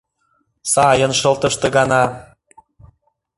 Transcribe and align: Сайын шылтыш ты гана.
Сайын 0.71 1.11
шылтыш 1.19 1.55
ты 1.61 1.67
гана. 1.75 2.03